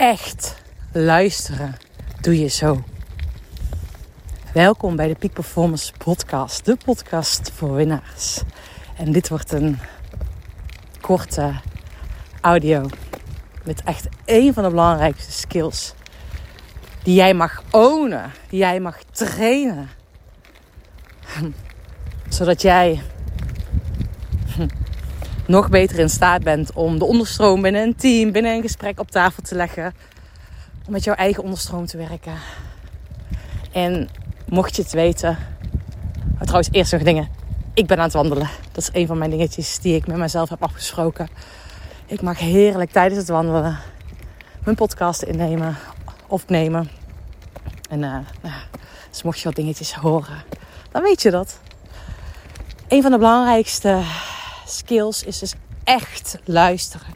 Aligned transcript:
echt 0.00 0.56
luisteren 0.92 1.76
doe 2.20 2.40
je 2.40 2.48
zo. 2.48 2.82
Welkom 4.52 4.96
bij 4.96 5.08
de 5.08 5.14
Peak 5.14 5.32
Performance 5.32 5.92
Podcast, 5.98 6.64
de 6.64 6.76
podcast 6.84 7.50
voor 7.54 7.74
winnaars. 7.74 8.42
En 8.96 9.12
dit 9.12 9.28
wordt 9.28 9.52
een 9.52 9.78
korte 11.00 11.52
audio 12.40 12.86
met 13.64 13.82
echt 13.82 14.08
een 14.24 14.54
van 14.54 14.62
de 14.62 14.70
belangrijkste 14.70 15.32
skills 15.32 15.94
die 17.02 17.14
jij 17.14 17.34
mag 17.34 17.62
ownen, 17.70 18.30
die 18.48 18.58
jij 18.58 18.80
mag 18.80 19.02
trainen, 19.02 19.88
zodat 22.28 22.62
jij 22.62 23.02
nog 25.50 25.68
beter 25.68 25.98
in 25.98 26.08
staat 26.08 26.42
bent 26.42 26.72
om 26.72 26.98
de 26.98 27.04
onderstroom 27.04 27.62
binnen 27.62 27.82
een 27.82 27.96
team, 27.96 28.32
binnen 28.32 28.52
een 28.52 28.62
gesprek 28.62 29.00
op 29.00 29.10
tafel 29.10 29.42
te 29.42 29.54
leggen. 29.54 29.94
Om 30.86 30.92
met 30.92 31.04
jouw 31.04 31.14
eigen 31.14 31.42
onderstroom 31.42 31.86
te 31.86 31.96
werken. 31.96 32.34
En 33.72 34.08
mocht 34.48 34.76
je 34.76 34.82
het 34.82 34.92
weten. 34.92 35.38
Trouwens, 36.40 36.68
eerst 36.72 36.92
nog 36.92 37.02
dingen. 37.02 37.28
Ik 37.74 37.86
ben 37.86 37.96
aan 37.96 38.04
het 38.04 38.12
wandelen. 38.12 38.48
Dat 38.72 38.82
is 38.82 38.90
een 38.92 39.06
van 39.06 39.18
mijn 39.18 39.30
dingetjes 39.30 39.78
die 39.78 39.94
ik 39.94 40.06
met 40.06 40.16
mezelf 40.16 40.48
heb 40.48 40.62
afgesproken. 40.62 41.28
Ik 42.06 42.22
mag 42.22 42.38
heerlijk 42.38 42.90
tijdens 42.90 43.18
het 43.18 43.28
wandelen 43.28 43.78
mijn 44.64 44.76
podcast 44.76 45.22
innemen, 45.22 45.76
opnemen. 46.26 46.90
En 47.88 48.02
uh, 48.02 48.16
dus 49.10 49.22
mocht 49.22 49.38
je 49.38 49.44
wat 49.44 49.54
dingetjes 49.54 49.94
horen, 49.94 50.44
dan 50.90 51.02
weet 51.02 51.22
je 51.22 51.30
dat. 51.30 51.58
Een 52.88 53.02
van 53.02 53.10
de 53.10 53.18
belangrijkste 53.18 54.02
skills 54.70 55.22
is 55.22 55.38
dus 55.38 55.54
echt 55.84 56.38
luisteren. 56.44 57.14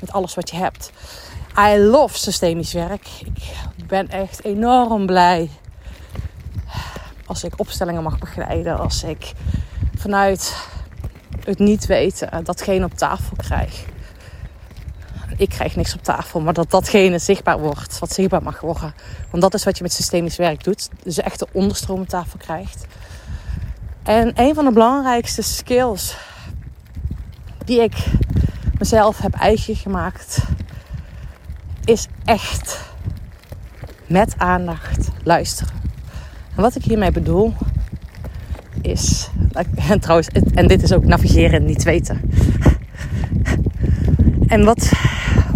Met 0.00 0.12
alles 0.12 0.34
wat 0.34 0.50
je 0.50 0.56
hebt. 0.56 0.90
I 1.58 1.78
love 1.78 2.18
systemisch 2.18 2.72
werk. 2.72 3.08
Ik 3.76 3.86
ben 3.86 4.08
echt 4.08 4.44
enorm 4.44 5.06
blij 5.06 5.50
als 7.26 7.44
ik 7.44 7.60
opstellingen 7.60 8.02
mag 8.02 8.18
begeleiden. 8.18 8.78
Als 8.78 9.02
ik 9.02 9.32
vanuit 9.96 10.54
het 11.44 11.58
niet 11.58 11.86
weten 11.86 12.44
datgene 12.44 12.84
op 12.84 12.94
tafel 12.94 13.36
krijg. 13.36 13.84
Ik 15.36 15.48
krijg 15.48 15.76
niks 15.76 15.94
op 15.94 16.02
tafel, 16.02 16.40
maar 16.40 16.52
dat 16.52 16.70
datgene 16.70 17.18
zichtbaar 17.18 17.58
wordt, 17.58 17.98
wat 17.98 18.12
zichtbaar 18.12 18.42
mag 18.42 18.60
worden. 18.60 18.94
Want 19.30 19.42
dat 19.42 19.54
is 19.54 19.64
wat 19.64 19.76
je 19.76 19.82
met 19.82 19.92
systemisch 19.92 20.36
werk 20.36 20.64
doet. 20.64 20.88
Dus 21.02 21.18
echt 21.18 21.38
de 21.38 21.46
onderstroom 21.52 22.00
op 22.00 22.08
tafel 22.08 22.38
krijgt. 22.38 22.86
En 24.02 24.32
een 24.34 24.54
van 24.54 24.64
de 24.64 24.72
belangrijkste 24.72 25.42
skills 25.42 26.16
die 27.64 27.82
ik 27.82 27.94
mezelf 28.78 29.18
heb 29.18 29.34
eigen 29.34 29.76
gemaakt, 29.76 30.38
is 31.84 32.08
echt 32.24 32.80
met 34.06 34.34
aandacht 34.38 35.08
luisteren. 35.22 35.74
En 36.56 36.62
wat 36.62 36.74
ik 36.74 36.84
hiermee 36.84 37.12
bedoel, 37.12 37.54
is. 38.82 39.30
En 39.88 40.00
trouwens, 40.00 40.28
en 40.54 40.68
dit 40.68 40.82
is 40.82 40.92
ook 40.92 41.04
navigeren 41.04 41.64
niet 41.64 41.82
weten. 41.82 42.20
En 44.46 44.64
wat, 44.64 44.92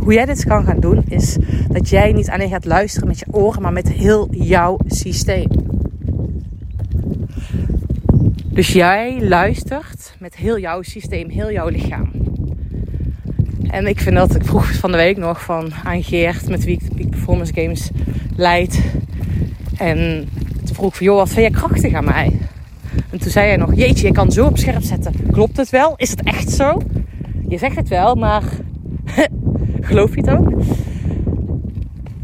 hoe 0.03 0.13
jij 0.13 0.25
dit 0.25 0.45
kan 0.45 0.65
gaan 0.65 0.81
doen, 0.81 1.05
is 1.09 1.37
dat 1.69 1.89
jij 1.89 2.13
niet 2.13 2.31
alleen 2.31 2.49
gaat 2.49 2.65
luisteren 2.65 3.09
met 3.09 3.19
je 3.19 3.27
oren, 3.31 3.63
maar 3.63 3.73
met 3.73 3.89
heel 3.89 4.29
jouw 4.31 4.79
systeem. 4.87 5.58
Dus 8.59 8.73
jij 8.73 9.19
luistert 9.21 10.15
met 10.19 10.37
heel 10.37 10.59
jouw 10.59 10.83
systeem, 10.83 11.29
heel 11.29 11.53
jouw 11.53 11.69
lichaam. 11.69 12.11
En 13.71 13.87
ik 13.87 14.01
vind 14.01 14.17
dat, 14.17 14.35
ik 14.35 14.45
vroeg 14.45 14.73
van 14.73 14.91
de 14.91 14.97
week 14.97 15.17
nog 15.17 15.45
van 15.45 15.73
aan 15.85 16.03
Geert, 16.03 16.49
met 16.49 16.65
wie 16.65 16.75
ik 16.75 16.89
de 16.89 16.95
Peak 16.95 17.11
Performance 17.11 17.53
Games 17.55 17.91
leid. 18.37 18.83
En 19.77 20.29
toen 20.65 20.75
vroeg 20.75 20.89
ik 20.89 20.95
van, 20.95 21.07
joh, 21.07 21.17
wat 21.17 21.29
vind 21.29 21.41
jij 21.41 21.51
krachtig 21.51 21.95
aan 21.95 22.05
mij? 22.05 22.39
En 23.11 23.19
toen 23.19 23.31
zei 23.31 23.47
hij 23.47 23.57
nog, 23.57 23.75
jeetje, 23.75 24.07
je 24.07 24.13
kan 24.13 24.33
zo 24.33 24.47
op 24.47 24.59
scherp 24.59 24.83
zetten. 24.83 25.15
Klopt 25.31 25.57
het 25.57 25.71
wel? 25.71 25.95
Is 25.97 26.11
het 26.11 26.23
echt 26.23 26.51
zo? 26.51 26.83
Je 27.49 27.59
zegt 27.59 27.77
het 27.77 27.89
wel, 27.89 28.15
maar 28.15 28.43
geloof 29.81 30.15
je 30.15 30.21
het 30.21 30.31
ook? 30.31 30.63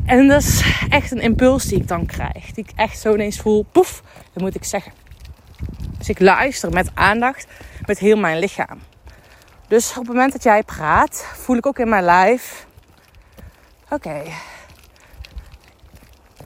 En 0.05 0.29
dat 0.29 0.43
is 0.43 0.65
echt 0.89 1.11
een 1.11 1.23
impuls 1.23 1.65
die 1.65 1.79
ik 1.79 1.89
dan 1.89 2.07
krijg. 2.07 2.53
Die 2.53 2.65
ik 2.65 2.71
echt 2.75 2.99
zo 2.99 3.15
ineens 3.15 3.39
voel, 3.39 3.65
poef, 3.73 4.03
dat 4.33 4.43
moet 4.43 4.55
ik 4.55 4.65
zeggen. 4.65 4.93
Dus 6.05 6.17
ik 6.17 6.21
luister 6.21 6.73
met 6.73 6.91
aandacht, 6.95 7.47
met 7.87 7.99
heel 7.99 8.17
mijn 8.17 8.39
lichaam. 8.39 8.79
Dus 9.69 9.91
op 9.91 9.97
het 9.97 10.07
moment 10.07 10.33
dat 10.33 10.43
jij 10.43 10.63
praat, 10.63 11.27
voel 11.35 11.57
ik 11.57 11.67
ook 11.67 11.79
in 11.79 11.89
mijn 11.89 12.05
lijf. 12.05 12.67
Oké. 13.91 14.23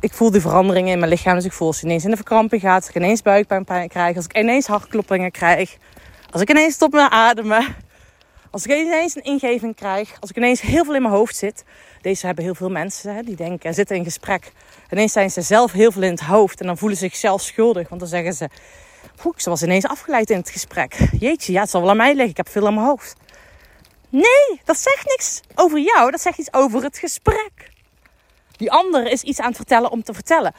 Ik 0.00 0.12
voel 0.12 0.30
die 0.30 0.40
veranderingen 0.40 0.92
in 0.92 0.98
mijn 0.98 1.10
lichaam. 1.10 1.34
Dus 1.34 1.44
ik 1.44 1.52
voel 1.52 1.66
als 1.66 1.76
ik 1.76 1.84
ineens 1.84 2.04
in 2.04 2.10
de 2.10 2.16
verkramping 2.16 2.62
gaat. 2.62 2.76
Als 2.76 2.88
ik 2.88 2.94
ineens 2.94 3.22
buikpijn 3.22 3.88
krijg. 3.88 4.16
Als 4.16 4.24
ik 4.24 4.38
ineens 4.38 4.66
hartkloppingen 4.66 5.30
krijg. 5.30 5.76
Als 6.30 6.42
ik 6.42 6.50
ineens 6.50 6.74
stop 6.74 6.92
met 6.92 7.10
ademen. 7.10 7.76
Als 8.50 8.66
ik 8.66 8.76
ineens 8.76 9.16
een 9.16 9.22
ingeving 9.22 9.74
krijg. 9.74 10.16
Als 10.20 10.30
ik 10.30 10.36
ineens 10.36 10.60
heel 10.60 10.84
veel 10.84 10.94
in 10.94 11.02
mijn 11.02 11.14
hoofd 11.14 11.36
zit. 11.36 11.64
Deze 12.00 12.26
hebben 12.26 12.44
heel 12.44 12.54
veel 12.54 12.70
mensen 12.70 13.14
hè, 13.14 13.22
die 13.22 13.36
denken, 13.36 13.74
zitten 13.74 13.96
in 13.96 14.04
gesprek. 14.04 14.52
Ineens 14.90 15.12
zijn 15.12 15.30
ze 15.30 15.42
zelf 15.42 15.72
heel 15.72 15.92
veel 15.92 16.02
in 16.02 16.10
het 16.10 16.20
hoofd. 16.20 16.60
En 16.60 16.66
dan 16.66 16.78
voelen 16.78 16.98
ze 16.98 17.04
zichzelf 17.04 17.40
schuldig. 17.42 17.88
Want 17.88 18.00
dan 18.00 18.10
zeggen 18.10 18.32
ze, 18.32 18.48
Poeh, 19.16 19.38
ze 19.38 19.50
was 19.50 19.62
ineens 19.62 19.86
afgeleid 19.86 20.30
in 20.30 20.36
het 20.36 20.50
gesprek. 20.50 21.08
Jeetje, 21.18 21.52
ja, 21.52 21.60
het 21.60 21.70
zal 21.70 21.80
wel 21.80 21.90
aan 21.90 21.96
mij 21.96 22.14
liggen. 22.14 22.30
Ik 22.30 22.36
heb 22.36 22.48
veel 22.48 22.66
aan 22.66 22.74
mijn 22.74 22.86
hoofd. 22.86 23.16
Nee, 24.08 24.60
dat 24.64 24.78
zegt 24.78 25.06
niks 25.06 25.40
over 25.54 25.78
jou. 25.78 26.10
Dat 26.10 26.20
zegt 26.20 26.38
iets 26.38 26.52
over 26.52 26.82
het 26.82 26.98
gesprek. 26.98 27.72
Die 28.56 28.72
andere 28.72 29.10
is 29.10 29.22
iets 29.22 29.40
aan 29.40 29.48
het 29.48 29.56
vertellen 29.56 29.90
om 29.90 30.02
te 30.02 30.14
vertellen. 30.14 30.54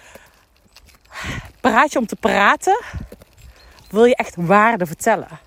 Praat 1.61 1.91
je 1.91 1.99
om 1.99 2.07
te 2.07 2.15
praten? 2.15 2.83
Wil 3.89 4.05
je 4.05 4.15
echt 4.15 4.35
waarde 4.37 4.85
vertellen? 4.85 5.39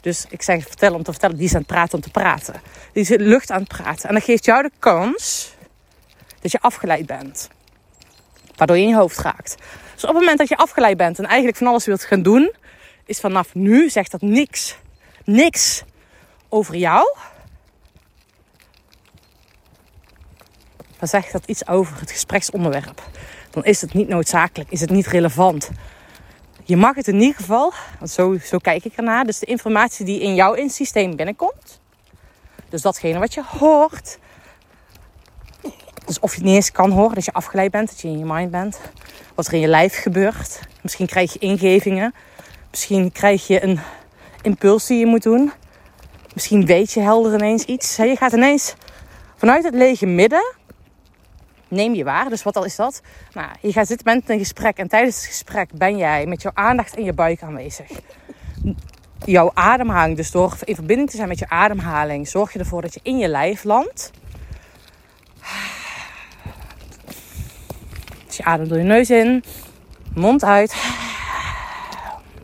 Dus 0.00 0.26
ik 0.28 0.42
zeg 0.42 0.66
vertellen 0.66 0.96
om 0.96 1.02
te 1.02 1.10
vertellen. 1.10 1.36
Die 1.36 1.44
is 1.44 1.52
aan 1.54 1.58
het 1.58 1.66
praten 1.66 1.94
om 1.94 2.00
te 2.00 2.10
praten. 2.10 2.62
Die 2.92 3.02
is 3.02 3.08
lucht 3.08 3.50
aan 3.50 3.60
het 3.60 3.68
praten. 3.68 4.08
En 4.08 4.14
dat 4.14 4.24
geeft 4.24 4.44
jou 4.44 4.62
de 4.62 4.70
kans 4.78 5.54
dat 6.40 6.52
je 6.52 6.60
afgeleid 6.60 7.06
bent. 7.06 7.48
Waardoor 8.56 8.76
je 8.76 8.82
in 8.82 8.88
je 8.88 8.96
hoofd 8.96 9.18
raakt. 9.18 9.54
Dus 10.00 10.08
op 10.08 10.14
het 10.14 10.24
moment 10.24 10.38
dat 10.38 10.48
je 10.48 10.56
afgeleid 10.56 10.96
bent 10.96 11.18
en 11.18 11.24
eigenlijk 11.24 11.56
van 11.56 11.66
alles 11.66 11.86
wilt 11.86 12.04
gaan 12.04 12.22
doen, 12.22 12.52
is 13.06 13.20
vanaf 13.20 13.54
nu 13.54 13.90
zegt 13.90 14.10
dat 14.10 14.20
niks, 14.20 14.76
niks 15.24 15.82
over 16.48 16.74
jou. 16.76 17.16
Dan 20.98 21.08
zegt 21.08 21.32
dat 21.32 21.44
iets 21.46 21.66
over 21.66 22.00
het 22.00 22.10
gespreksonderwerp. 22.10 23.02
Dan 23.50 23.64
is 23.64 23.80
het 23.80 23.94
niet 23.94 24.08
noodzakelijk, 24.08 24.70
is 24.70 24.80
het 24.80 24.90
niet 24.90 25.06
relevant. 25.06 25.70
Je 26.64 26.76
mag 26.76 26.94
het 26.94 27.08
in 27.08 27.20
ieder 27.20 27.36
geval, 27.36 27.72
want 27.98 28.10
zo, 28.10 28.38
zo 28.44 28.58
kijk 28.58 28.84
ik 28.84 28.96
ernaar, 28.96 29.24
dus 29.24 29.38
de 29.38 29.46
informatie 29.46 30.04
die 30.04 30.20
in 30.20 30.34
jouw 30.34 30.52
in 30.52 30.70
systeem 30.70 31.16
binnenkomt. 31.16 31.80
Dus 32.68 32.82
datgene 32.82 33.18
wat 33.18 33.34
je 33.34 33.42
hoort. 33.44 34.18
Dus 36.10 36.20
of 36.20 36.30
je 36.30 36.36
het 36.36 36.46
niet 36.46 36.54
eens 36.54 36.72
kan 36.72 36.90
horen, 36.90 37.14
dat 37.14 37.24
je 37.24 37.32
afgeleid 37.32 37.70
bent, 37.70 37.88
dat 37.88 38.00
je 38.00 38.08
in 38.08 38.18
je 38.18 38.24
mind 38.24 38.50
bent 38.50 38.80
wat 39.34 39.46
er 39.46 39.52
in 39.52 39.60
je 39.60 39.66
lijf 39.66 40.02
gebeurt. 40.02 40.60
Misschien 40.82 41.06
krijg 41.06 41.32
je 41.32 41.38
ingevingen. 41.38 42.14
Misschien 42.70 43.12
krijg 43.12 43.46
je 43.46 43.62
een 43.62 43.80
impuls 44.42 44.86
die 44.86 44.98
je 44.98 45.06
moet 45.06 45.22
doen. 45.22 45.52
Misschien 46.34 46.66
weet 46.66 46.92
je 46.92 47.00
helder 47.00 47.34
ineens 47.34 47.64
iets. 47.64 47.96
Je 47.96 48.16
gaat 48.16 48.32
ineens 48.32 48.74
vanuit 49.36 49.64
het 49.64 49.74
lege 49.74 50.06
midden. 50.06 50.54
Neem 51.68 51.94
je 51.94 52.04
waar. 52.04 52.28
Dus 52.28 52.42
wat 52.42 52.56
al 52.56 52.64
is 52.64 52.76
dat? 52.76 53.02
Nou, 53.32 53.48
je 53.60 53.72
gaat 53.72 53.86
zitten 53.86 54.14
met 54.14 54.30
een 54.30 54.38
gesprek. 54.38 54.76
En 54.76 54.88
tijdens 54.88 55.16
het 55.16 55.24
gesprek 55.24 55.70
ben 55.72 55.96
jij 55.96 56.26
met 56.26 56.42
jouw 56.42 56.52
aandacht 56.54 56.96
in 56.96 57.04
je 57.04 57.12
buik 57.12 57.42
aanwezig. 57.42 57.90
Jouw 59.24 59.50
ademhaling, 59.54 60.16
dus 60.16 60.30
door 60.30 60.56
in 60.64 60.74
verbinding 60.74 61.10
te 61.10 61.16
zijn 61.16 61.28
met 61.28 61.38
je 61.38 61.48
ademhaling, 61.48 62.28
zorg 62.28 62.52
je 62.52 62.58
ervoor 62.58 62.82
dat 62.82 62.94
je 62.94 63.00
in 63.02 63.18
je 63.18 63.28
lijf 63.28 63.64
landt. 63.64 64.10
Je 68.40 68.46
ademt 68.46 68.68
door 68.68 68.78
je 68.78 68.84
neus 68.84 69.10
in, 69.10 69.44
mond 70.14 70.44
uit. 70.44 70.74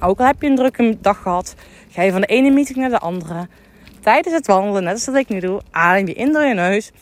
Ook 0.01 0.19
al 0.19 0.27
heb 0.27 0.43
je 0.43 0.49
een 0.49 0.57
drukke 0.57 0.99
dag 1.01 1.23
gehad, 1.23 1.55
ga 1.91 2.03
je 2.03 2.13
van 2.13 2.21
de 2.21 2.27
ene 2.27 2.51
meeting 2.51 2.77
naar 2.79 2.91
de 2.91 2.99
andere. 2.99 3.49
Tijdens 4.01 4.35
het 4.35 4.47
wandelen, 4.47 4.83
net 4.83 4.93
als 4.93 5.05
dat 5.05 5.15
ik 5.15 5.29
nu 5.29 5.41
doe, 5.41 5.61
adem 5.71 6.07
je 6.07 6.15
in 6.15 6.33
door 6.33 6.45
je 6.45 6.55
neus. 6.55 6.93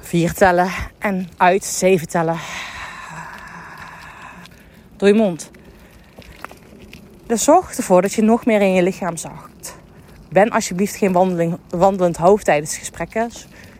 Vier 0.00 0.32
tellen 0.32 0.70
en 0.98 1.28
uit 1.36 1.64
zeven 1.64 2.08
tellen. 2.08 2.38
Door 4.96 5.08
je 5.08 5.14
mond. 5.14 5.50
Dus 7.26 7.44
zorg 7.44 7.76
ervoor 7.76 8.02
dat 8.02 8.12
je 8.12 8.22
nog 8.22 8.46
meer 8.46 8.60
in 8.60 8.72
je 8.72 8.82
lichaam 8.82 9.16
zakt. 9.16 9.76
Ben 10.28 10.50
alsjeblieft 10.50 10.96
geen 10.96 11.12
wandeling, 11.12 11.58
wandelend 11.68 12.16
hoofd 12.16 12.44
tijdens 12.44 12.76
gesprekken. 12.76 13.30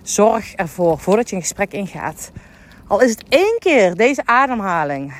Zorg 0.02 0.54
ervoor, 0.54 0.98
voordat 0.98 1.30
je 1.30 1.36
een 1.36 1.42
gesprek 1.42 1.72
ingaat, 1.72 2.30
al 2.90 3.00
is 3.00 3.10
het 3.10 3.24
één 3.28 3.56
keer 3.58 3.94
deze 3.94 4.22
ademhaling. 4.24 5.14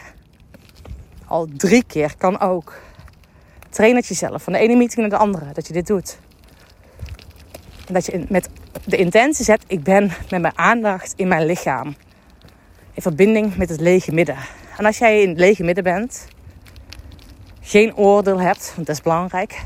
Al 1.27 1.47
drie 1.57 1.85
keer 1.85 2.15
kan 2.17 2.41
ook. 2.41 2.81
Train 3.69 3.97
het 3.97 4.07
jezelf 4.07 4.43
van 4.43 4.53
de 4.53 4.59
ene 4.59 4.77
meeting 4.77 5.01
naar 5.01 5.19
de 5.19 5.25
andere. 5.25 5.53
Dat 5.53 5.67
je 5.67 5.73
dit 5.73 5.87
doet. 5.87 6.19
En 7.87 7.95
dat 7.95 8.07
je 8.07 8.25
met 8.29 8.49
de 8.85 8.97
intentie 8.97 9.45
zet, 9.45 9.65
ik 9.67 9.83
ben 9.83 10.13
met 10.31 10.41
mijn 10.41 10.59
aandacht 10.59 11.13
in 11.17 11.29
mijn 11.29 11.47
lichaam. 11.47 11.97
In 12.95 13.03
verbinding 13.03 13.57
met 13.57 13.69
het 13.69 13.81
lege 13.81 14.13
midden. 14.13 14.37
En 14.77 14.85
als 14.85 14.99
jij 14.99 15.23
in 15.23 15.29
het 15.29 15.39
lege 15.39 15.63
midden 15.63 15.85
bent, 15.85 16.27
geen 17.61 17.97
oordeel 17.97 18.41
hebt, 18.41 18.73
want 18.75 18.87
dat 18.87 18.97
is 18.97 19.03
belangrijk. 19.03 19.63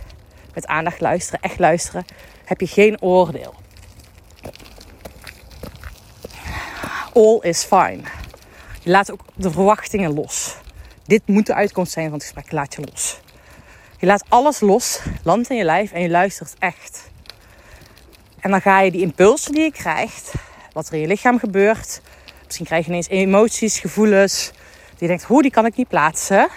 Met 0.54 0.66
aandacht 0.66 1.00
luisteren, 1.00 1.40
echt 1.40 1.58
luisteren, 1.58 2.04
heb 2.44 2.60
je 2.60 2.66
geen 2.66 3.02
oordeel. 3.02 3.54
All 7.14 7.38
is 7.40 7.64
fine. 7.64 8.00
Je 8.80 8.90
laat 8.90 9.12
ook 9.12 9.20
de 9.34 9.50
verwachtingen 9.50 10.14
los. 10.14 10.56
Dit 11.04 11.22
moet 11.26 11.46
de 11.46 11.54
uitkomst 11.54 11.92
zijn 11.92 12.04
van 12.04 12.14
het 12.14 12.22
gesprek. 12.22 12.52
Laat 12.52 12.74
je 12.74 12.82
los. 12.90 13.20
Je 13.98 14.06
laat 14.06 14.24
alles 14.28 14.60
los, 14.60 15.00
landt 15.22 15.50
in 15.50 15.56
je 15.56 15.64
lijf 15.64 15.92
en 15.92 16.00
je 16.00 16.10
luistert 16.10 16.54
echt. 16.58 17.10
En 18.40 18.50
dan 18.50 18.60
ga 18.60 18.80
je 18.80 18.90
die 18.90 19.00
impulsen 19.00 19.52
die 19.52 19.62
je 19.62 19.72
krijgt, 19.72 20.32
wat 20.72 20.88
er 20.88 20.94
in 20.94 21.00
je 21.00 21.06
lichaam 21.06 21.38
gebeurt. 21.38 22.00
Misschien 22.44 22.66
krijg 22.66 22.84
je 22.84 22.90
ineens 22.90 23.08
emoties, 23.08 23.78
gevoelens. 23.78 24.50
Die 24.88 24.96
je 24.98 25.06
denkt, 25.06 25.22
hoe 25.22 25.42
die 25.42 25.50
kan 25.50 25.66
ik 25.66 25.76
niet 25.76 25.88
plaatsen. 25.88 26.48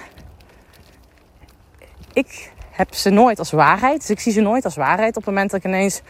Ik 2.13 2.51
heb 2.71 2.93
ze 2.93 3.09
nooit 3.09 3.39
als 3.39 3.51
waarheid. 3.51 3.99
Dus 3.99 4.09
ik 4.09 4.19
zie 4.19 4.31
ze 4.31 4.41
nooit 4.41 4.65
als 4.65 4.75
waarheid. 4.75 5.09
Op 5.09 5.25
het 5.25 5.25
moment 5.25 5.51
dat 5.51 5.59
ik 5.59 5.65
ineens 5.65 6.01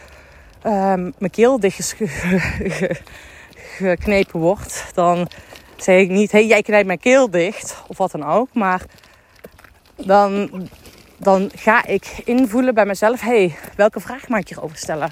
um, 0.64 1.14
mijn 1.18 1.30
keel 1.30 1.60
dicht 1.60 1.96
geknepen 3.86 4.40
wordt, 4.40 4.90
dan 4.94 5.28
zeg 5.76 6.00
ik 6.00 6.08
niet: 6.08 6.32
hé, 6.32 6.38
hey, 6.38 6.46
jij 6.46 6.62
knijpt 6.62 6.86
mijn 6.86 6.98
keel 6.98 7.30
dicht 7.30 7.82
of 7.86 7.98
wat 7.98 8.10
dan 8.10 8.24
ook. 8.24 8.48
Maar 8.52 8.82
dan, 9.96 10.50
dan 11.16 11.50
ga 11.54 11.86
ik 11.86 12.22
invoelen 12.24 12.74
bij 12.74 12.86
mezelf: 12.86 13.20
hé, 13.20 13.46
hey, 13.46 13.56
welke 13.76 14.00
vraag 14.00 14.28
mag 14.28 14.40
ik 14.40 14.48
hierover 14.48 14.76
stellen? 14.76 15.10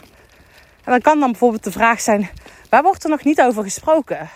En 0.84 0.92
dan 0.92 1.00
kan 1.00 1.20
dan 1.20 1.30
bijvoorbeeld 1.30 1.64
de 1.64 1.72
vraag 1.72 2.00
zijn: 2.00 2.30
waar 2.68 2.82
wordt 2.82 3.04
er 3.04 3.10
nog 3.10 3.24
niet 3.24 3.40
over 3.40 3.62
gesproken? 3.62 4.28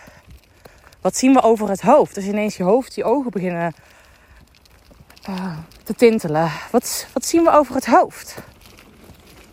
Wat 1.00 1.16
zien 1.16 1.32
we 1.32 1.42
over 1.42 1.68
het 1.68 1.80
hoofd? 1.80 2.14
Dus 2.14 2.24
ineens 2.24 2.56
je 2.56 2.62
hoofd, 2.62 2.94
je 2.94 3.04
ogen 3.04 3.30
beginnen 3.30 3.74
uh, 5.28 5.58
te 5.82 5.94
tintelen. 5.94 6.50
Wat, 6.70 7.06
wat 7.12 7.24
zien 7.24 7.42
we 7.42 7.50
over 7.50 7.74
het 7.74 7.86
hoofd? 7.86 8.34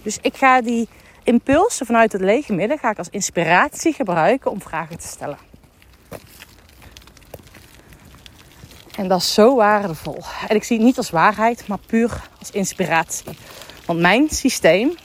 Dus 0.03 0.17
ik 0.21 0.37
ga 0.37 0.61
die 0.61 0.89
impulsen 1.27 1.85
vanuit 1.85 2.11
het 2.11 2.21
lege 2.21 2.53
midden 2.53 2.77
ga 2.77 2.89
ik 2.89 2.97
als 2.97 3.09
inspiratie 3.09 3.93
gebruiken 3.93 4.51
om 4.51 4.61
vragen 4.61 4.97
te 4.97 5.07
stellen. 5.07 5.37
En 8.95 9.07
dat 9.07 9.19
is 9.19 9.33
zo 9.33 9.55
waardevol. 9.55 10.19
En 10.47 10.55
ik 10.55 10.63
zie 10.63 10.77
het 10.77 10.85
niet 10.85 10.97
als 10.97 11.09
waarheid, 11.09 11.67
maar 11.67 11.77
puur 11.87 12.21
als 12.39 12.51
inspiratie. 12.51 13.37
Want 13.85 13.99
mijn 13.99 14.29
systeem 14.29 14.95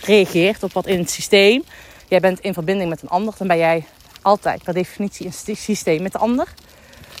reageert 0.00 0.62
op 0.62 0.72
wat 0.72 0.86
in 0.86 0.98
het 0.98 1.10
systeem. 1.10 1.64
Jij 2.08 2.20
bent 2.20 2.40
in 2.40 2.54
verbinding 2.54 2.90
met 2.90 3.02
een 3.02 3.08
ander, 3.08 3.34
dan 3.38 3.46
ben 3.46 3.58
jij 3.58 3.86
altijd 4.22 4.62
per 4.62 4.74
definitie 4.74 5.26
een 5.26 5.56
systeem 5.56 6.02
met 6.02 6.12
de 6.12 6.18
ander. 6.18 6.54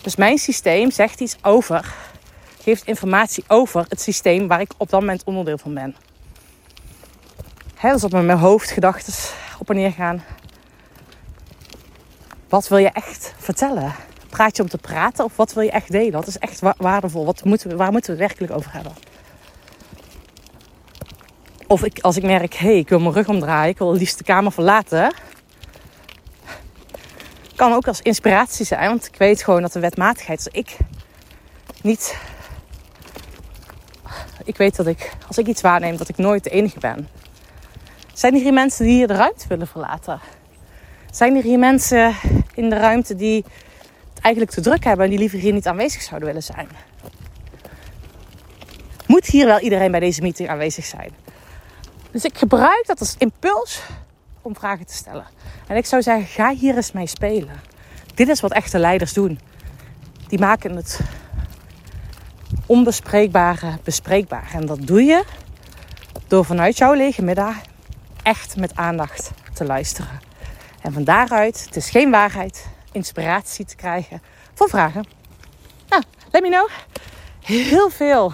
Dus 0.02 0.16
mijn 0.16 0.38
systeem 0.38 0.90
zegt 0.90 1.20
iets 1.20 1.36
over, 1.42 1.94
geeft 2.62 2.84
informatie 2.84 3.44
over 3.48 3.84
het 3.88 4.00
systeem 4.00 4.48
waar 4.48 4.60
ik 4.60 4.72
op 4.76 4.90
dat 4.90 5.00
moment 5.00 5.24
onderdeel 5.24 5.58
van 5.58 5.74
ben. 5.74 5.96
He, 7.76 7.92
dus 7.92 8.04
op 8.04 8.12
mijn 8.12 8.38
hoofd 8.38 8.70
gedachten 8.70 9.14
op 9.58 9.70
en 9.70 9.76
neer 9.76 9.92
gaan. 9.92 10.24
Wat 12.48 12.68
wil 12.68 12.78
je 12.78 12.90
echt 12.90 13.34
vertellen? 13.38 13.94
Praat 14.28 14.56
je 14.56 14.62
om 14.62 14.68
te 14.68 14.78
praten 14.78 15.24
of 15.24 15.36
wat 15.36 15.52
wil 15.52 15.62
je 15.62 15.70
echt 15.70 15.90
delen? 15.90 16.12
Wat 16.12 16.26
is 16.26 16.38
echt 16.38 16.60
waardevol? 16.76 17.24
Wat 17.24 17.44
moeten 17.44 17.68
we, 17.68 17.76
waar 17.76 17.92
moeten 17.92 18.16
we 18.16 18.22
het 18.22 18.28
werkelijk 18.28 18.58
over 18.58 18.72
hebben? 18.72 18.92
Of 21.66 21.84
ik, 21.84 21.98
als 22.00 22.16
ik 22.16 22.22
merk, 22.22 22.54
hé, 22.54 22.66
hey, 22.66 22.78
ik 22.78 22.88
wil 22.88 23.00
mijn 23.00 23.14
rug 23.14 23.28
omdraaien, 23.28 23.70
ik 23.70 23.78
wil 23.78 23.92
liefst 23.92 24.18
de 24.18 24.24
kamer 24.24 24.52
verlaten. 24.52 25.14
Kan 27.54 27.72
ook 27.72 27.88
als 27.88 28.00
inspiratie 28.00 28.66
zijn, 28.66 28.88
want 28.88 29.06
ik 29.06 29.16
weet 29.16 29.42
gewoon 29.42 29.62
dat 29.62 29.72
de 29.72 29.80
wetmatigheid, 29.80 30.38
als 30.38 30.54
ik 30.54 30.76
niet. 31.82 32.16
Ik 34.44 34.56
weet 34.56 34.76
dat 34.76 34.86
ik, 34.86 35.12
als 35.26 35.38
ik 35.38 35.46
iets 35.46 35.62
waarneem, 35.62 35.96
dat 35.96 36.08
ik 36.08 36.16
nooit 36.16 36.44
de 36.44 36.50
enige 36.50 36.78
ben. 36.78 37.08
Zijn 38.16 38.34
er 38.34 38.40
hier 38.40 38.52
mensen 38.52 38.84
die 38.84 38.94
hier 38.94 39.06
de 39.06 39.14
ruimte 39.14 39.48
willen 39.48 39.66
verlaten? 39.66 40.20
Zijn 41.10 41.36
er 41.36 41.42
hier 41.42 41.58
mensen 41.58 42.14
in 42.54 42.70
de 42.70 42.76
ruimte 42.76 43.14
die 43.14 43.44
het 44.14 44.22
eigenlijk 44.22 44.54
te 44.54 44.60
druk 44.60 44.84
hebben 44.84 45.04
en 45.04 45.10
die 45.10 45.18
liever 45.18 45.38
hier 45.38 45.52
niet 45.52 45.66
aanwezig 45.66 46.02
zouden 46.02 46.28
willen 46.28 46.42
zijn? 46.42 46.68
Moet 49.06 49.26
hier 49.26 49.46
wel 49.46 49.58
iedereen 49.58 49.90
bij 49.90 50.00
deze 50.00 50.22
meeting 50.22 50.48
aanwezig 50.48 50.84
zijn? 50.84 51.10
Dus 52.10 52.24
ik 52.24 52.38
gebruik 52.38 52.82
dat 52.86 53.00
als 53.00 53.14
impuls 53.18 53.82
om 54.42 54.56
vragen 54.56 54.86
te 54.86 54.94
stellen. 54.94 55.26
En 55.66 55.76
ik 55.76 55.86
zou 55.86 56.02
zeggen, 56.02 56.26
ga 56.26 56.54
hier 56.54 56.76
eens 56.76 56.92
mee 56.92 57.06
spelen. 57.06 57.60
Dit 58.14 58.28
is 58.28 58.40
wat 58.40 58.52
echte 58.52 58.78
leiders 58.78 59.12
doen. 59.12 59.40
Die 60.28 60.38
maken 60.38 60.76
het 60.76 61.00
onbespreekbare 62.66 63.78
bespreekbaar. 63.84 64.50
En 64.52 64.66
dat 64.66 64.86
doe 64.86 65.04
je 65.04 65.24
door 66.26 66.44
vanuit 66.44 66.78
jouw 66.78 66.92
lege 66.92 67.22
middag 67.22 67.56
echt 68.26 68.56
met 68.56 68.76
aandacht 68.76 69.30
te 69.54 69.64
luisteren. 69.64 70.20
En 70.82 70.92
van 70.92 71.04
daaruit, 71.04 71.64
het 71.64 71.76
is 71.76 71.90
geen 71.90 72.10
waarheid, 72.10 72.66
inspiratie 72.92 73.64
te 73.64 73.76
krijgen 73.76 74.22
voor 74.54 74.68
vragen. 74.68 75.06
Nou, 75.88 76.02
let 76.30 76.42
me 76.42 76.48
know. 76.48 76.68
Heel 77.40 77.90
veel. 77.90 78.32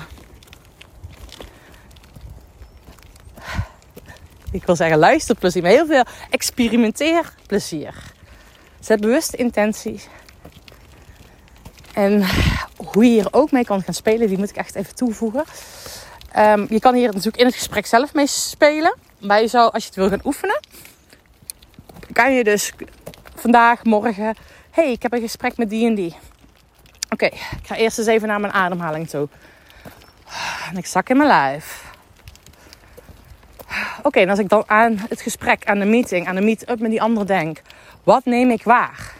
Ik 4.50 4.66
wil 4.66 4.76
zeggen 4.76 4.98
luisterplezier, 4.98 5.62
maar 5.62 5.70
heel 5.70 5.86
veel 5.86 6.04
experimenteerplezier. 6.30 7.94
Zet 8.80 9.00
bewuste 9.00 9.36
intenties. 9.36 10.08
En 11.94 12.24
hoe 12.76 13.04
je 13.04 13.10
hier 13.10 13.28
ook 13.30 13.50
mee 13.50 13.64
kan 13.64 13.82
gaan 13.82 13.94
spelen, 13.94 14.28
die 14.28 14.38
moet 14.38 14.50
ik 14.50 14.56
echt 14.56 14.74
even 14.74 14.94
toevoegen. 14.94 15.44
Um, 16.36 16.66
je 16.68 16.80
kan 16.80 16.94
hier 16.94 17.06
natuurlijk 17.06 17.36
in 17.36 17.46
het 17.46 17.54
gesprek 17.54 17.86
zelf 17.86 18.14
mee 18.14 18.26
spelen. 18.26 19.10
Maar 19.22 19.40
je 19.40 19.48
zou, 19.48 19.72
als 19.72 19.82
je 19.82 19.88
het 19.88 19.98
wil 19.98 20.08
gaan 20.08 20.20
oefenen, 20.24 20.60
kan 22.12 22.32
je 22.32 22.44
dus 22.44 22.72
vandaag, 23.34 23.84
morgen. 23.84 24.36
hey, 24.70 24.92
ik 24.92 25.02
heb 25.02 25.12
een 25.12 25.20
gesprek 25.20 25.56
met 25.56 25.70
die 25.70 25.86
en 25.86 25.94
die. 25.94 26.16
Oké, 27.10 27.26
ik 27.26 27.62
ga 27.62 27.76
eerst 27.76 27.98
eens 27.98 28.06
even 28.06 28.28
naar 28.28 28.40
mijn 28.40 28.52
ademhaling 28.52 29.08
toe. 29.08 29.28
En 30.70 30.76
ik 30.76 30.86
zak 30.86 31.08
in 31.08 31.16
mijn 31.16 31.28
lijf. 31.28 31.84
Oké, 34.02 34.20
en 34.20 34.28
als 34.28 34.38
ik 34.38 34.48
dan 34.48 34.64
aan 34.66 34.96
het 35.08 35.20
gesprek, 35.20 35.64
aan 35.64 35.78
de 35.78 35.84
meeting, 35.84 36.28
aan 36.28 36.34
de 36.34 36.40
meet-up 36.40 36.80
met 36.80 36.90
die 36.90 37.02
ander 37.02 37.26
denk, 37.26 37.62
wat 38.02 38.24
neem 38.24 38.50
ik 38.50 38.62
waar? 38.62 39.14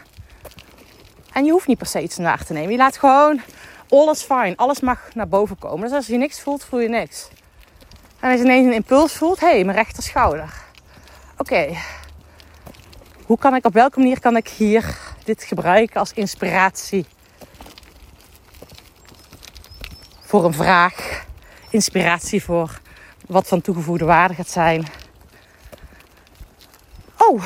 En 1.33 1.45
je 1.45 1.51
hoeft 1.51 1.67
niet 1.67 1.77
per 1.77 1.87
se 1.87 2.01
iets 2.01 2.17
waar 2.17 2.45
te 2.45 2.53
nemen. 2.53 2.71
Je 2.71 2.77
laat 2.77 2.97
gewoon, 2.97 3.41
alles 3.89 4.21
fijn, 4.21 4.57
alles 4.57 4.79
mag 4.79 5.13
naar 5.13 5.27
boven 5.27 5.59
komen. 5.59 5.87
Dus 5.87 5.97
als 5.97 6.07
je 6.07 6.17
niks 6.17 6.41
voelt, 6.41 6.63
voel 6.63 6.79
je 6.79 6.89
niks. 6.89 7.29
En 8.23 8.29
als 8.29 8.39
je 8.39 8.45
ineens 8.45 8.65
een 8.65 8.73
impuls 8.73 9.13
voelt, 9.13 9.39
hé, 9.39 9.47
hey, 9.47 9.63
mijn 9.63 9.77
rechter 9.77 10.03
schouder. 10.03 10.53
Oké, 11.37 11.77
hoe 13.25 13.37
kan 13.37 13.55
ik, 13.55 13.65
op 13.65 13.73
welke 13.73 13.99
manier 13.99 14.19
kan 14.19 14.37
ik 14.37 14.47
hier 14.47 14.97
dit 15.23 15.43
gebruiken 15.43 15.99
als 15.99 16.13
inspiratie? 16.13 17.05
Voor 20.21 20.45
een 20.45 20.53
vraag, 20.53 21.25
inspiratie 21.69 22.43
voor 22.43 22.79
wat 23.27 23.47
van 23.47 23.61
toegevoegde 23.61 24.05
waarde 24.05 24.33
gaat 24.33 24.49
zijn. 24.49 24.85
Oh, 27.17 27.43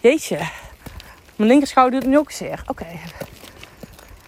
jeetje. 0.00 0.38
Mijn 1.36 1.50
linkerschouder 1.50 2.00
doet 2.00 2.08
nu 2.08 2.18
ook 2.18 2.30
zeer. 2.30 2.62
Oké. 2.66 2.86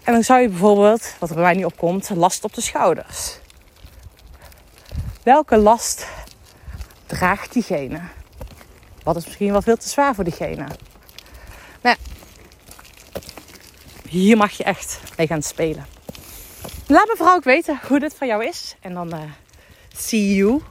En 0.05 0.13
dan 0.13 0.23
zou 0.23 0.41
je 0.41 0.49
bijvoorbeeld, 0.49 1.15
wat 1.19 1.29
er 1.29 1.35
bij 1.35 1.45
mij 1.45 1.55
nu 1.55 1.65
opkomt, 1.65 2.11
last 2.15 2.45
op 2.45 2.55
de 2.55 2.61
schouders. 2.61 3.39
Welke 5.29 5.57
last 5.57 6.07
draagt 7.07 7.53
diegene? 7.53 8.01
Wat 9.03 9.17
is 9.17 9.25
misschien 9.25 9.53
wel 9.53 9.63
veel 9.63 9.77
te 9.77 9.89
zwaar 9.89 10.15
voor 10.15 10.25
diegene? 10.25 10.67
Nou, 11.81 11.97
hier 14.09 14.37
mag 14.37 14.53
je 14.53 14.65
echt 14.65 15.01
mee 15.17 15.27
gaan 15.27 15.43
spelen. 15.43 15.87
Laat 16.87 17.07
me 17.07 17.15
vooral 17.17 17.37
ook 17.37 17.45
weten 17.45 17.81
hoe 17.89 17.99
dit 17.99 18.15
voor 18.15 18.27
jou 18.27 18.45
is. 18.45 18.77
En 18.81 18.95
dan 18.95 19.15
uh, 19.15 19.21
see 19.97 20.35
you 20.35 20.63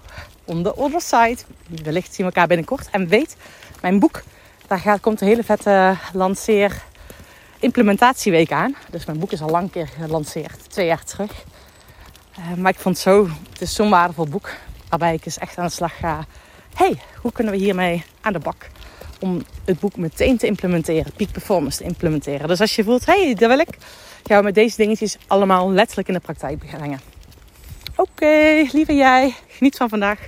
on 0.46 0.64
the 0.64 0.76
other 0.76 1.02
side. 1.02 1.38
Wellicht 1.84 2.14
zien 2.14 2.26
we 2.26 2.32
elkaar 2.32 2.48
binnenkort. 2.48 2.90
En 2.92 3.08
weet, 3.08 3.36
mijn 3.82 4.00
boek, 4.00 4.24
daar 4.68 4.80
gaat, 4.80 5.00
komt 5.00 5.22
een 5.22 5.28
hele 5.28 5.44
vette 5.44 5.98
lanceer 6.14 6.84
implementatieweek 7.60 8.52
aan. 8.52 8.76
Dus 8.90 9.06
mijn 9.06 9.20
boek 9.20 9.32
is 9.32 9.42
al 9.42 9.50
lang 9.50 9.72
keer 9.72 9.88
gelanceerd, 9.88 10.70
twee 10.70 10.86
jaar 10.86 11.04
terug. 11.04 11.32
Uh, 12.40 12.54
maar 12.54 12.72
ik 12.72 12.80
vond 12.80 12.96
het 12.96 13.04
zo, 13.04 13.28
het 13.52 13.62
is 13.62 13.76
zo'n 13.76 13.90
waardevol 13.90 14.28
boek. 14.28 14.50
Waarbij 14.90 15.14
ik 15.14 15.26
eens 15.26 15.38
echt 15.38 15.58
aan 15.58 15.66
de 15.66 15.72
slag 15.72 15.98
ga. 15.98 16.26
hey, 16.76 17.00
hoe 17.22 17.32
kunnen 17.32 17.54
we 17.54 17.60
hiermee 17.60 18.04
aan 18.22 18.34
de 18.34 18.40
bak? 18.40 18.70
Om 19.20 19.42
het 19.66 19.80
boek 19.80 19.96
meteen 19.96 20.38
te 20.38 20.48
implementeren, 20.48 21.12
peak 21.16 21.32
performance 21.32 21.78
te 21.78 21.84
implementeren. 21.84 22.48
Dus 22.48 22.62
als 22.62 22.76
je 22.76 22.84
voelt, 22.84 23.06
hey, 23.06 23.34
dat 23.34 23.50
wil 23.50 23.60
ik. 23.60 23.78
Gaan 24.24 24.38
we 24.38 24.44
met 24.44 24.56
deze 24.56 24.78
dingetjes 24.78 25.18
allemaal 25.28 25.72
letterlijk 25.72 26.08
in 26.08 26.14
de 26.14 26.20
praktijk 26.20 26.58
brengen. 26.58 27.00
Oké, 27.96 28.64
lieve 28.72 28.96
jij, 28.96 29.34
geniet 29.48 29.78
van 29.78 29.90
vandaag. 29.90 30.20